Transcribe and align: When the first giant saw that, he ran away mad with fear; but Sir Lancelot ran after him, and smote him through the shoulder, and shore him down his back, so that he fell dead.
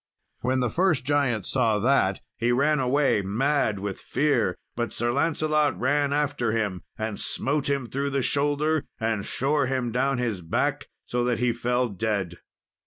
When 0.39 0.61
the 0.61 0.69
first 0.71 1.05
giant 1.05 1.45
saw 1.45 1.77
that, 1.77 2.21
he 2.35 2.51
ran 2.51 2.79
away 2.79 3.21
mad 3.21 3.77
with 3.77 3.99
fear; 3.99 4.57
but 4.75 4.91
Sir 4.91 5.11
Lancelot 5.11 5.79
ran 5.79 6.11
after 6.11 6.51
him, 6.53 6.81
and 6.97 7.19
smote 7.19 7.69
him 7.69 7.85
through 7.85 8.09
the 8.09 8.23
shoulder, 8.23 8.87
and 8.99 9.23
shore 9.23 9.67
him 9.67 9.91
down 9.91 10.17
his 10.17 10.41
back, 10.41 10.87
so 11.05 11.23
that 11.25 11.37
he 11.37 11.53
fell 11.53 11.87
dead. 11.87 12.39